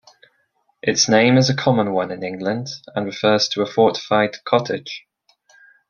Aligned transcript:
Its 0.81 1.07
name 1.07 1.37
is 1.37 1.51
a 1.51 1.55
common 1.55 1.91
one 1.93 2.09
in 2.09 2.23
England, 2.23 2.69
and 2.95 3.05
refers 3.05 3.47
to 3.47 3.61
a 3.61 3.67
fortified 3.67 4.43
cottage. 4.45 5.05